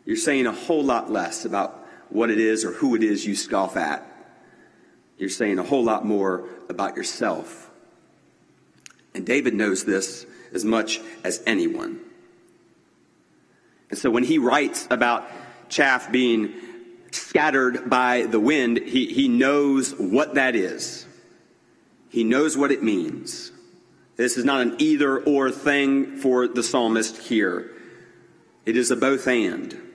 you're 0.05 0.17
saying 0.17 0.45
a 0.45 0.53
whole 0.53 0.85
lot 0.85 1.11
less 1.11 1.47
about 1.47 1.80
what 2.11 2.31
it 2.31 2.39
is 2.39 2.65
or 2.65 2.73
who 2.73 2.95
it 2.95 3.03
is 3.03 3.25
you 3.27 3.35
scoff 3.35 3.77
at. 3.77 4.07
You're 5.19 5.29
saying 5.29 5.59
a 5.59 5.63
whole 5.63 5.85
lot 5.85 6.05
more 6.05 6.49
about 6.69 6.97
yourself. 6.97 7.71
And 9.15 9.27
David 9.27 9.55
knows 9.55 9.85
this 9.85 10.27
as 10.53 10.65
much 10.65 11.01
as 11.25 11.43
anyone. 11.47 12.01
And 13.91 13.99
so 13.99 14.11
when 14.11 14.25
he 14.25 14.39
writes 14.39 14.87
about 14.91 15.29
chaff 15.69 16.11
being 16.11 16.55
scattered 17.11 17.91
by 17.91 18.23
the 18.23 18.41
wind, 18.41 18.79
he, 18.79 19.13
he 19.13 19.29
knows 19.29 19.95
what 19.95 20.35
that 20.35 20.55
is. 20.55 21.07
He 22.09 22.25
knows 22.25 22.57
what 22.57 22.71
it 22.71 22.83
means. 22.83 23.53
This 24.17 24.37
is 24.37 24.45
not 24.45 24.61
an 24.63 24.77
either 24.79 25.19
or 25.19 25.51
thing 25.51 26.17
for 26.17 26.47
the 26.47 26.63
psalmist 26.63 27.17
here. 27.17 27.71
It 28.67 28.77
is 28.77 28.91
a 28.91 28.97
both 28.97 29.27
and. 29.27 29.90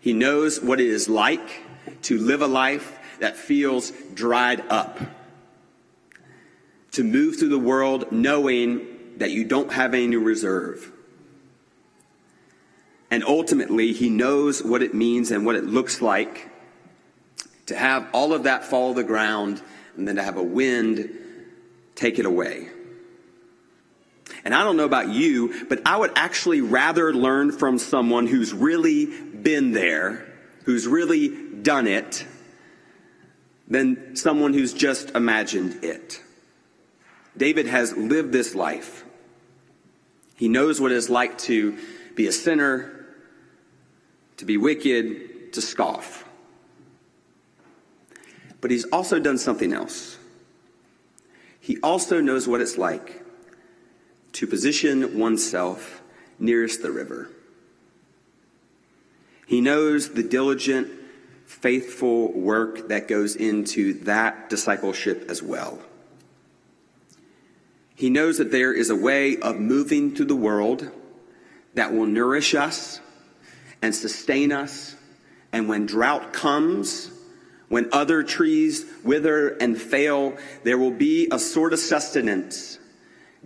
He 0.00 0.12
knows 0.12 0.60
what 0.60 0.80
it 0.80 0.86
is 0.86 1.08
like 1.08 1.62
to 2.02 2.18
live 2.18 2.42
a 2.42 2.46
life 2.46 2.98
that 3.20 3.36
feels 3.36 3.92
dried 4.14 4.64
up. 4.68 4.98
To 6.92 7.04
move 7.04 7.38
through 7.38 7.50
the 7.50 7.58
world 7.58 8.10
knowing 8.10 8.86
that 9.18 9.30
you 9.30 9.44
don't 9.44 9.72
have 9.72 9.94
any 9.94 10.16
reserve. 10.16 10.90
And 13.10 13.24
ultimately, 13.24 13.92
he 13.92 14.08
knows 14.08 14.62
what 14.62 14.82
it 14.82 14.94
means 14.94 15.30
and 15.30 15.44
what 15.44 15.56
it 15.56 15.64
looks 15.64 16.00
like 16.00 16.48
to 17.66 17.76
have 17.76 18.08
all 18.12 18.32
of 18.32 18.44
that 18.44 18.64
fall 18.64 18.94
to 18.94 19.02
the 19.02 19.06
ground 19.06 19.62
and 19.96 20.08
then 20.08 20.16
to 20.16 20.22
have 20.22 20.36
a 20.36 20.42
wind 20.42 21.10
take 21.94 22.18
it 22.18 22.26
away. 22.26 22.68
And 24.44 24.54
I 24.54 24.64
don't 24.64 24.76
know 24.76 24.84
about 24.84 25.08
you, 25.08 25.66
but 25.68 25.80
I 25.86 25.96
would 25.96 26.12
actually 26.16 26.60
rather 26.60 27.12
learn 27.12 27.52
from 27.52 27.78
someone 27.78 28.26
who's 28.26 28.52
really 28.52 29.06
been 29.06 29.72
there, 29.72 30.26
who's 30.64 30.86
really 30.86 31.28
done 31.62 31.86
it, 31.86 32.24
than 33.68 34.16
someone 34.16 34.52
who's 34.52 34.72
just 34.72 35.10
imagined 35.10 35.84
it. 35.84 36.22
David 37.36 37.66
has 37.66 37.96
lived 37.96 38.32
this 38.32 38.54
life. 38.54 39.04
He 40.36 40.48
knows 40.48 40.80
what 40.80 40.90
it's 40.92 41.08
like 41.08 41.38
to 41.38 41.78
be 42.14 42.26
a 42.26 42.32
sinner, 42.32 43.06
to 44.38 44.44
be 44.44 44.56
wicked, 44.56 45.52
to 45.52 45.60
scoff. 45.60 46.24
But 48.60 48.70
he's 48.70 48.84
also 48.86 49.20
done 49.20 49.38
something 49.38 49.72
else. 49.72 50.18
He 51.60 51.78
also 51.82 52.20
knows 52.20 52.48
what 52.48 52.60
it's 52.60 52.76
like 52.78 53.22
to 54.32 54.46
position 54.46 55.18
oneself 55.18 56.02
nearest 56.38 56.82
the 56.82 56.90
river. 56.90 57.28
He 59.46 59.60
knows 59.60 60.10
the 60.10 60.22
diligent, 60.22 60.88
faithful 61.46 62.32
work 62.32 62.88
that 62.88 63.08
goes 63.08 63.34
into 63.34 63.94
that 64.04 64.48
discipleship 64.48 65.26
as 65.28 65.42
well. 65.42 65.80
He 67.96 68.08
knows 68.08 68.38
that 68.38 68.50
there 68.50 68.72
is 68.72 68.88
a 68.88 68.96
way 68.96 69.36
of 69.36 69.58
moving 69.58 70.14
through 70.14 70.26
the 70.26 70.36
world 70.36 70.88
that 71.74 71.92
will 71.92 72.06
nourish 72.06 72.54
us 72.54 73.00
and 73.82 73.94
sustain 73.94 74.52
us. 74.52 74.94
And 75.52 75.68
when 75.68 75.86
drought 75.86 76.32
comes, 76.32 77.10
when 77.68 77.88
other 77.92 78.22
trees 78.22 78.86
wither 79.04 79.48
and 79.48 79.80
fail, 79.80 80.36
there 80.64 80.78
will 80.78 80.90
be 80.92 81.28
a 81.30 81.38
sort 81.38 81.72
of 81.72 81.78
sustenance 81.78 82.78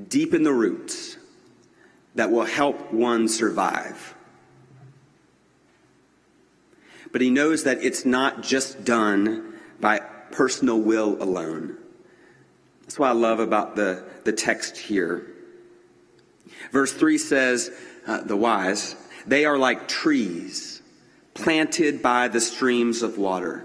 deep 0.08 0.34
in 0.34 0.42
the 0.42 0.52
roots 0.52 1.16
that 2.14 2.30
will 2.30 2.44
help 2.44 2.92
one 2.92 3.28
survive. 3.28 4.14
But 7.12 7.20
he 7.20 7.30
knows 7.30 7.64
that 7.64 7.82
it's 7.82 8.04
not 8.04 8.42
just 8.42 8.84
done 8.84 9.54
by 9.80 10.00
personal 10.32 10.80
will 10.80 11.22
alone. 11.22 11.78
That's 12.82 12.98
what 12.98 13.08
I 13.08 13.12
love 13.12 13.40
about 13.40 13.76
the, 13.76 14.04
the 14.24 14.32
text 14.32 14.76
here. 14.76 15.26
Verse 16.72 16.92
3 16.92 17.18
says, 17.18 17.70
uh, 18.06 18.22
The 18.22 18.36
wise, 18.36 18.96
they 19.26 19.44
are 19.44 19.56
like 19.56 19.88
trees 19.88 20.82
planted 21.34 22.02
by 22.02 22.28
the 22.28 22.40
streams 22.40 23.02
of 23.02 23.18
water, 23.18 23.64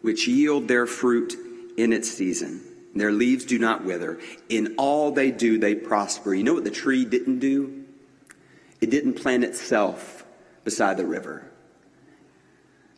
which 0.00 0.26
yield 0.26 0.68
their 0.68 0.86
fruit 0.86 1.34
in 1.76 1.92
its 1.92 2.10
season. 2.10 2.60
Their 2.94 3.12
leaves 3.12 3.44
do 3.44 3.58
not 3.58 3.84
wither. 3.84 4.18
In 4.48 4.74
all 4.76 5.12
they 5.12 5.30
do, 5.30 5.58
they 5.58 5.74
prosper. 5.74 6.34
You 6.34 6.44
know 6.44 6.54
what 6.54 6.64
the 6.64 6.70
tree 6.70 7.04
didn't 7.04 7.38
do? 7.38 7.84
It 8.80 8.90
didn't 8.90 9.14
plant 9.14 9.44
itself 9.44 10.24
beside 10.64 10.96
the 10.96 11.06
river. 11.06 11.50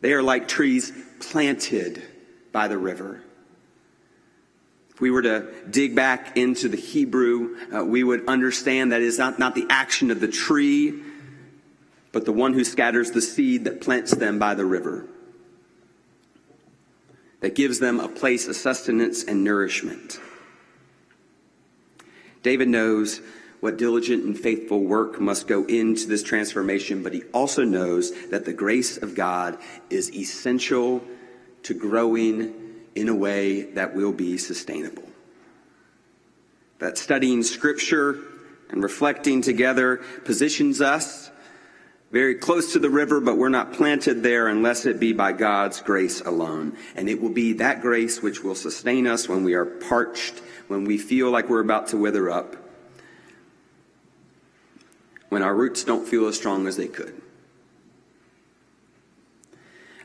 They 0.01 0.13
are 0.13 0.23
like 0.23 0.47
trees 0.47 0.91
planted 1.19 2.01
by 2.51 2.67
the 2.67 2.77
river. 2.77 3.21
If 4.89 5.01
we 5.01 5.11
were 5.11 5.21
to 5.21 5.51
dig 5.69 5.95
back 5.95 6.37
into 6.37 6.69
the 6.69 6.77
Hebrew, 6.77 7.57
uh, 7.73 7.83
we 7.83 8.03
would 8.03 8.27
understand 8.27 8.91
that 8.91 9.01
it 9.01 9.07
is 9.07 9.17
not, 9.17 9.39
not 9.39 9.55
the 9.55 9.65
action 9.69 10.11
of 10.11 10.19
the 10.19 10.27
tree, 10.27 11.01
but 12.11 12.25
the 12.25 12.31
one 12.31 12.53
who 12.53 12.63
scatters 12.63 13.11
the 13.11 13.21
seed 13.21 13.65
that 13.65 13.81
plants 13.81 14.11
them 14.11 14.39
by 14.39 14.55
the 14.55 14.65
river 14.65 15.05
that 17.45 17.53
gives 17.53 17.77
them 17.77 17.99
a 17.99 18.07
place 18.07 18.47
of 18.47 18.55
sustenance 18.55 19.23
and 19.23 19.43
nourishment. 19.43 20.19
David 22.41 22.67
knows 22.67 23.21
what 23.59 23.77
diligent 23.77 24.25
and 24.25 24.35
faithful 24.35 24.79
work 24.79 25.21
must 25.21 25.47
go 25.47 25.63
into 25.65 26.07
this 26.07 26.23
transformation, 26.23 27.03
but 27.03 27.13
he 27.13 27.21
also 27.35 27.63
knows 27.63 28.11
that 28.29 28.45
the 28.45 28.51
grace 28.51 28.97
of 28.97 29.13
God 29.13 29.59
is 29.91 30.11
essential 30.15 31.03
to 31.61 31.75
growing 31.75 32.51
in 32.95 33.09
a 33.09 33.15
way 33.15 33.61
that 33.73 33.93
will 33.93 34.11
be 34.11 34.39
sustainable. 34.39 35.07
That 36.79 36.97
studying 36.97 37.43
Scripture 37.43 38.17
and 38.71 38.81
reflecting 38.81 39.43
together 39.43 39.97
positions 40.23 40.81
us 40.81 41.29
very 42.15 42.35
close 42.35 42.71
to 42.71 42.79
the 42.79 42.89
river, 42.89 43.19
but 43.19 43.37
we're 43.37 43.49
not 43.49 43.73
planted 43.73 44.23
there 44.23 44.47
unless 44.47 44.85
it 44.85 45.01
be 45.01 45.11
by 45.11 45.33
God's 45.33 45.81
grace 45.81 46.21
alone. 46.21 46.77
And 46.95 47.09
it 47.09 47.21
will 47.21 47.27
be 47.27 47.51
that 47.53 47.81
grace 47.81 48.21
which 48.21 48.41
will 48.41 48.55
sustain 48.55 49.05
us 49.05 49.27
when 49.27 49.43
we 49.43 49.53
are 49.53 49.65
parched, 49.65 50.39
when 50.69 50.85
we 50.85 50.97
feel 50.97 51.29
like 51.29 51.49
we're 51.49 51.59
about 51.59 51.87
to 51.87 51.97
wither 51.97 52.31
up, 52.31 52.55
when 55.27 55.41
our 55.41 55.53
roots 55.53 55.83
don't 55.83 56.07
feel 56.07 56.27
as 56.27 56.37
strong 56.37 56.67
as 56.67 56.77
they 56.77 56.87
could. 56.87 57.21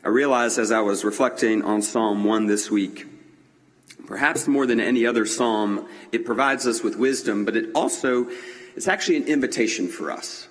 I 0.03 0.09
realized 0.09 0.59
as 0.59 0.73
I 0.73 0.81
was 0.81 1.05
reflecting 1.05 1.63
on 1.63 1.81
Psalm 1.81 2.25
1 2.25 2.47
this 2.47 2.73
week, 2.73 3.07
perhaps 4.07 4.49
more 4.49 4.67
than 4.67 4.81
any 4.81 5.07
other 5.07 5.27
psalm, 5.27 5.87
it 6.11 6.25
provides 6.25 6.67
us 6.67 6.83
with 6.83 6.97
wisdom, 6.97 7.45
but 7.45 7.57
it 7.57 7.71
also, 7.73 8.29
it's 8.75 8.89
actually 8.89 9.19
an 9.19 9.29
invitation 9.29 9.87
for 9.87 10.11
us 10.11 10.49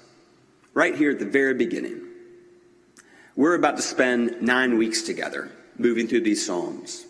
right 0.73 0.95
here 0.95 1.11
at 1.11 1.19
the 1.19 1.25
very 1.25 1.53
beginning. 1.53 2.01
We're 3.35 3.55
about 3.55 3.77
to 3.77 3.81
spend 3.81 4.41
nine 4.41 4.77
weeks 4.77 5.03
together 5.03 5.51
moving 5.77 6.07
through 6.07 6.21
these 6.21 6.45
Psalms. 6.45 7.05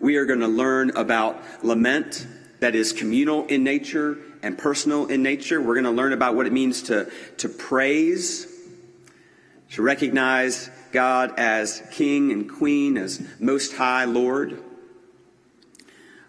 We 0.00 0.16
are 0.16 0.24
going 0.24 0.40
to 0.40 0.48
learn 0.48 0.90
about 0.96 1.42
lament 1.62 2.26
that 2.60 2.74
is 2.74 2.92
communal 2.92 3.46
in 3.46 3.62
nature 3.62 4.18
and 4.42 4.56
personal 4.56 5.06
in 5.06 5.22
nature. 5.22 5.60
We're 5.60 5.74
going 5.74 5.84
to 5.84 5.90
learn 5.90 6.12
about 6.12 6.34
what 6.34 6.46
it 6.46 6.52
means 6.52 6.82
to, 6.84 7.10
to 7.38 7.48
praise, 7.48 8.46
to 9.72 9.82
recognize 9.82 10.70
God 10.92 11.34
as 11.38 11.82
King 11.92 12.32
and 12.32 12.50
Queen, 12.50 12.96
as 12.96 13.20
Most 13.38 13.74
High 13.74 14.04
Lord. 14.04 14.62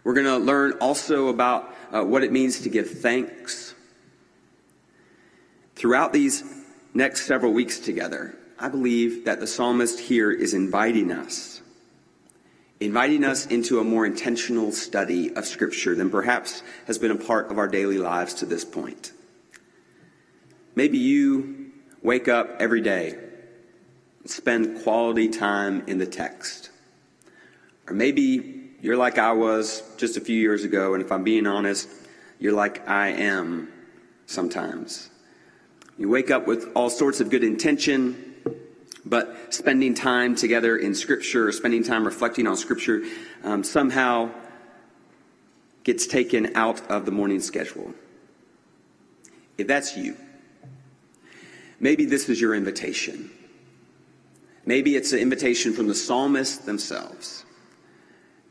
We're 0.04 0.14
going 0.14 0.26
to 0.26 0.38
learn 0.38 0.74
also 0.80 1.28
about 1.28 1.74
uh, 1.92 2.04
what 2.04 2.24
it 2.24 2.32
means 2.32 2.62
to 2.62 2.70
give 2.70 2.90
thanks. 2.90 3.74
Throughout 5.76 6.12
these 6.12 6.42
next 6.98 7.28
several 7.28 7.54
weeks 7.54 7.78
together, 7.78 8.36
I 8.58 8.70
believe 8.70 9.26
that 9.26 9.40
the 9.40 9.46
psalmist 9.46 10.00
here 10.00 10.32
is 10.32 10.56
inviting 10.56 11.12
us, 11.12 11.62
inviting 12.80 13.24
us 13.24 13.46
into 13.46 13.80
a 13.80 13.84
more 13.84 14.04
intentional 14.04 14.72
study 14.72 15.32
of 15.36 15.46
Scripture 15.46 15.94
than 15.94 16.10
perhaps 16.10 16.64
has 16.88 16.98
been 16.98 17.12
a 17.12 17.16
part 17.16 17.52
of 17.52 17.60
our 17.60 17.68
daily 17.68 18.00
lives 18.00 18.34
to 18.36 18.48
this 18.48 18.66
point. 18.66 19.12
Maybe 20.74 20.98
you 20.98 21.72
wake 22.02 22.28
up 22.28 22.50
every 22.60 22.82
day 22.82 23.16
and 24.22 24.30
spend 24.30 24.82
quality 24.82 25.30
time 25.30 25.84
in 25.86 26.00
the 26.00 26.08
text. 26.08 26.72
Or 27.88 27.94
maybe 27.94 28.72
you're 28.82 28.98
like 28.98 29.20
I 29.20 29.34
was 29.34 29.84
just 29.98 30.18
a 30.18 30.22
few 30.22 30.36
years 30.36 30.64
ago, 30.64 30.96
and 30.96 31.04
if 31.04 31.12
I'm 31.12 31.24
being 31.24 31.46
honest, 31.46 31.88
you're 32.40 32.54
like 32.54 32.90
I 32.90 33.10
am 33.10 33.72
sometimes. 34.26 35.12
You 35.98 36.10
wake 36.10 36.30
up 36.30 36.46
with 36.46 36.72
all 36.76 36.92
sorts 36.92 37.22
of 37.22 37.32
good 37.32 37.44
intention, 37.44 38.36
but 39.04 39.54
spending 39.54 39.96
time 39.96 40.36
together 40.36 40.78
in 40.78 40.94
Scripture, 40.94 41.52
spending 41.52 41.84
time 41.84 42.06
reflecting 42.06 42.46
on 42.46 42.56
Scripture, 42.56 43.04
um, 43.44 43.64
somehow 43.64 44.30
gets 45.84 46.06
taken 46.06 46.56
out 46.56 46.86
of 46.92 47.06
the 47.06 47.12
morning 47.12 47.40
schedule. 47.40 47.94
If 49.58 49.66
that's 49.66 49.98
you, 49.98 50.16
maybe 51.80 52.06
this 52.06 52.30
is 52.30 52.40
your 52.40 52.54
invitation. 52.54 53.32
Maybe 54.68 54.96
it's 54.96 55.14
an 55.14 55.20
invitation 55.20 55.74
from 55.74 55.88
the 55.88 55.96
psalmists 55.96 56.58
themselves 56.60 57.44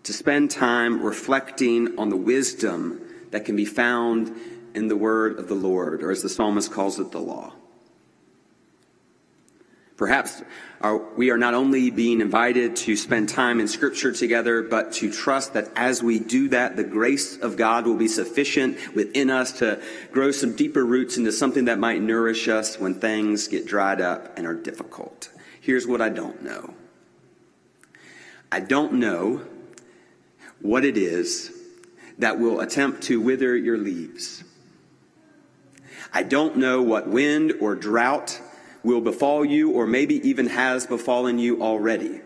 to 0.02 0.12
spend 0.12 0.50
time 0.50 1.00
reflecting 1.02 1.96
on 1.98 2.08
the 2.08 2.16
wisdom 2.16 3.02
that 3.30 3.44
can 3.44 3.54
be 3.54 3.64
found 3.64 4.34
in 4.76 4.88
the 4.88 4.96
word 4.96 5.38
of 5.38 5.48
the 5.48 5.54
Lord, 5.54 6.02
or 6.02 6.10
as 6.10 6.22
the 6.22 6.28
psalmist 6.28 6.70
calls 6.70 7.00
it, 7.00 7.10
the 7.10 7.18
law. 7.18 7.54
Perhaps 9.96 10.42
our, 10.82 10.98
we 11.14 11.30
are 11.30 11.38
not 11.38 11.54
only 11.54 11.90
being 11.90 12.20
invited 12.20 12.76
to 12.76 12.96
spend 12.96 13.30
time 13.30 13.60
in 13.60 13.66
Scripture 13.66 14.12
together, 14.12 14.62
but 14.62 14.92
to 14.92 15.10
trust 15.10 15.54
that 15.54 15.70
as 15.74 16.02
we 16.02 16.18
do 16.18 16.50
that, 16.50 16.76
the 16.76 16.84
grace 16.84 17.38
of 17.38 17.56
God 17.56 17.86
will 17.86 17.96
be 17.96 18.06
sufficient 18.06 18.94
within 18.94 19.30
us 19.30 19.52
to 19.60 19.82
grow 20.12 20.30
some 20.32 20.54
deeper 20.54 20.84
roots 20.84 21.16
into 21.16 21.32
something 21.32 21.64
that 21.64 21.78
might 21.78 22.02
nourish 22.02 22.46
us 22.46 22.78
when 22.78 23.00
things 23.00 23.48
get 23.48 23.66
dried 23.66 24.02
up 24.02 24.36
and 24.36 24.46
are 24.46 24.54
difficult. 24.54 25.30
Here's 25.62 25.86
what 25.86 26.02
I 26.02 26.10
don't 26.10 26.42
know 26.42 26.74
I 28.52 28.60
don't 28.60 28.94
know 28.94 29.42
what 30.60 30.84
it 30.84 30.98
is 30.98 31.52
that 32.18 32.38
will 32.38 32.60
attempt 32.60 33.04
to 33.04 33.20
wither 33.20 33.56
your 33.56 33.78
leaves. 33.78 34.44
I 36.12 36.22
don't 36.22 36.56
know 36.56 36.82
what 36.82 37.08
wind 37.08 37.54
or 37.60 37.74
drought 37.74 38.40
will 38.82 39.00
befall 39.00 39.44
you, 39.44 39.72
or 39.72 39.86
maybe 39.86 40.28
even 40.28 40.46
has 40.46 40.86
befallen 40.86 41.38
you 41.38 41.60
already, 41.60 42.20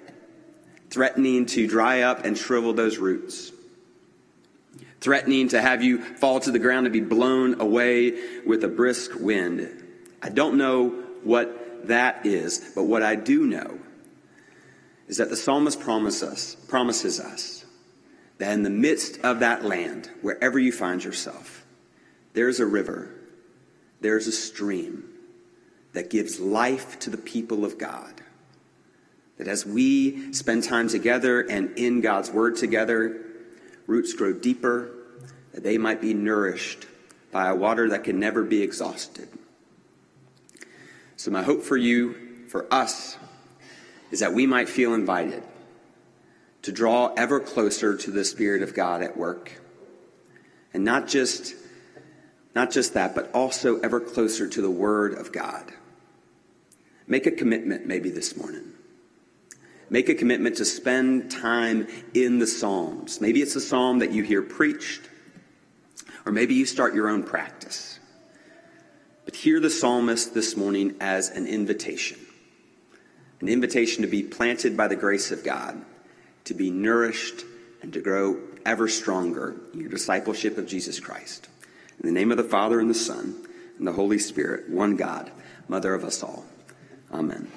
threatening 0.90 1.46
to 1.46 1.66
dry 1.66 2.02
up 2.02 2.24
and 2.24 2.36
shrivel 2.36 2.74
those 2.74 2.98
roots, 2.98 3.50
threatening 5.00 5.48
to 5.48 5.60
have 5.60 5.82
you 5.82 6.02
fall 6.16 6.38
to 6.40 6.50
the 6.50 6.58
ground 6.58 6.86
and 6.86 6.92
be 6.92 7.00
blown 7.00 7.60
away 7.60 8.42
with 8.44 8.62
a 8.62 8.68
brisk 8.68 9.12
wind. 9.18 9.84
I 10.22 10.28
don't 10.28 10.58
know 10.58 10.90
what 11.24 11.88
that 11.88 12.26
is, 12.26 12.72
but 12.74 12.84
what 12.84 13.02
I 13.02 13.14
do 13.14 13.46
know 13.46 13.78
is 15.08 15.16
that 15.16 15.30
the 15.30 15.36
psalmist 15.36 15.80
promise 15.80 16.22
us, 16.22 16.54
promises 16.68 17.18
us 17.18 17.64
that 18.36 18.52
in 18.52 18.62
the 18.62 18.70
midst 18.70 19.18
of 19.20 19.40
that 19.40 19.64
land, 19.64 20.10
wherever 20.20 20.58
you 20.58 20.72
find 20.72 21.02
yourself, 21.02 21.64
there's 22.34 22.60
a 22.60 22.66
river 22.66 23.14
there's 24.00 24.26
a 24.26 24.32
stream 24.32 25.04
that 25.92 26.10
gives 26.10 26.40
life 26.40 26.98
to 27.00 27.10
the 27.10 27.16
people 27.16 27.64
of 27.64 27.78
God. 27.78 28.14
That 29.38 29.48
as 29.48 29.64
we 29.64 30.32
spend 30.32 30.64
time 30.64 30.88
together 30.88 31.40
and 31.40 31.76
in 31.78 32.00
God's 32.00 32.30
Word 32.30 32.56
together, 32.56 33.24
roots 33.86 34.12
grow 34.12 34.32
deeper, 34.32 34.90
that 35.52 35.62
they 35.62 35.78
might 35.78 36.00
be 36.00 36.14
nourished 36.14 36.86
by 37.32 37.48
a 37.48 37.54
water 37.54 37.88
that 37.90 38.04
can 38.04 38.20
never 38.20 38.42
be 38.42 38.62
exhausted. 38.62 39.28
So, 41.16 41.30
my 41.30 41.42
hope 41.42 41.62
for 41.62 41.76
you, 41.76 42.46
for 42.48 42.72
us, 42.72 43.16
is 44.10 44.20
that 44.20 44.32
we 44.32 44.46
might 44.46 44.68
feel 44.68 44.94
invited 44.94 45.42
to 46.62 46.72
draw 46.72 47.12
ever 47.16 47.40
closer 47.40 47.96
to 47.96 48.10
the 48.10 48.24
Spirit 48.24 48.62
of 48.62 48.74
God 48.74 49.02
at 49.02 49.16
work. 49.16 49.52
And 50.72 50.84
not 50.84 51.08
just 51.08 51.54
not 52.54 52.70
just 52.70 52.94
that, 52.94 53.14
but 53.14 53.30
also 53.32 53.78
ever 53.80 54.00
closer 54.00 54.48
to 54.48 54.62
the 54.62 54.70
Word 54.70 55.14
of 55.14 55.32
God. 55.32 55.72
Make 57.06 57.26
a 57.26 57.30
commitment 57.30 57.86
maybe 57.86 58.10
this 58.10 58.36
morning. 58.36 58.72
Make 59.88 60.08
a 60.08 60.14
commitment 60.14 60.56
to 60.58 60.64
spend 60.64 61.30
time 61.30 61.88
in 62.14 62.38
the 62.38 62.46
Psalms. 62.46 63.20
Maybe 63.20 63.42
it's 63.42 63.56
a 63.56 63.60
psalm 63.60 63.98
that 63.98 64.12
you 64.12 64.22
hear 64.22 64.42
preached, 64.42 65.02
or 66.24 66.32
maybe 66.32 66.54
you 66.54 66.66
start 66.66 66.94
your 66.94 67.08
own 67.08 67.24
practice. 67.24 67.98
But 69.24 69.34
hear 69.34 69.58
the 69.58 69.70
psalmist 69.70 70.32
this 70.34 70.56
morning 70.56 70.96
as 71.00 71.30
an 71.30 71.46
invitation 71.46 72.18
an 73.40 73.48
invitation 73.48 74.02
to 74.02 74.08
be 74.08 74.22
planted 74.22 74.76
by 74.76 74.88
the 74.88 74.96
grace 74.96 75.30
of 75.30 75.42
God, 75.42 75.82
to 76.44 76.54
be 76.54 76.70
nourished, 76.70 77.44
and 77.82 77.92
to 77.94 78.00
grow 78.00 78.38
ever 78.66 78.86
stronger 78.86 79.56
in 79.72 79.80
your 79.80 79.88
discipleship 79.88 80.58
of 80.58 80.66
Jesus 80.66 81.00
Christ. 81.00 81.48
In 82.02 82.06
the 82.06 82.12
name 82.12 82.30
of 82.30 82.38
the 82.38 82.44
Father, 82.44 82.80
and 82.80 82.88
the 82.88 82.94
Son, 82.94 83.36
and 83.78 83.86
the 83.86 83.92
Holy 83.92 84.18
Spirit, 84.18 84.70
one 84.70 84.96
God, 84.96 85.30
Mother 85.68 85.94
of 85.94 86.02
us 86.02 86.22
all. 86.22 86.46
Amen. 87.12 87.50